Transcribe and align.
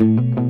Alright, 0.00 0.47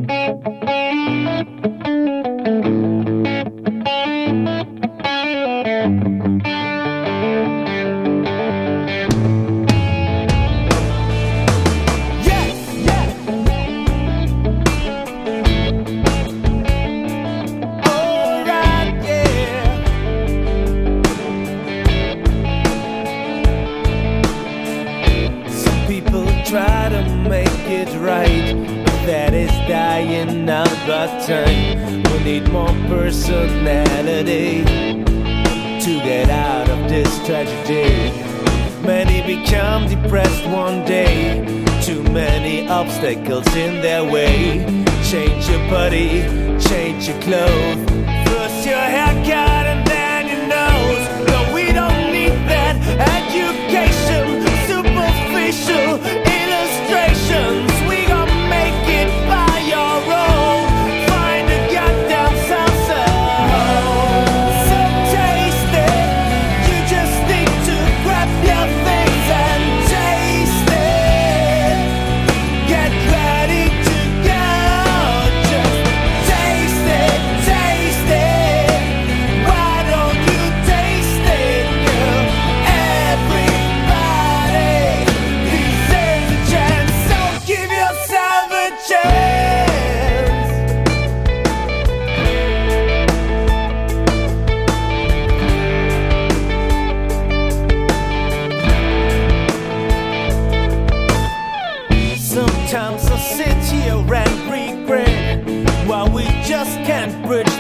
out 30.99 31.23
time. 31.29 32.03
We 32.11 32.19
need 32.25 32.51
more 32.51 32.75
personality 32.89 34.65
to 35.85 35.93
get 36.03 36.29
out 36.29 36.69
of 36.69 36.89
this 36.89 37.11
tragedy. 37.25 38.11
Many 38.85 39.19
become 39.37 39.87
depressed 39.87 40.45
one 40.47 40.85
day. 40.85 41.45
Too 41.83 42.03
many 42.03 42.69
obstacles 42.69 43.47
in 43.55 43.81
their 43.81 44.03
way. 44.03 44.67
Change 45.11 45.49
your 45.49 45.65
body, 45.71 46.23
change 46.69 47.07
your 47.09 47.21
clothes. 47.23 47.81
First 48.29 48.67
your 48.67 48.87
haircut 48.97 49.58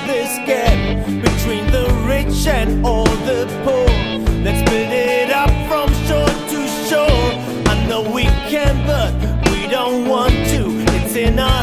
this 0.08 0.38
gap 0.48 1.04
between 1.22 1.66
the 1.70 1.86
rich 2.08 2.46
and 2.46 2.84
all 2.84 3.04
the 3.28 3.44
poor. 3.62 3.88
Let's 4.42 4.62
build 4.70 4.90
it 4.90 5.30
up 5.30 5.50
from 5.68 5.88
shore 6.06 6.34
to 6.52 6.60
shore. 6.88 7.28
I 7.68 7.86
know 7.86 8.00
we 8.00 8.24
can, 8.48 8.74
but 8.86 9.12
we 9.52 9.68
don't 9.68 10.08
want 10.08 10.32
to. 10.52 10.62
It's 10.96 11.14
in 11.14 11.38
our 11.38 11.57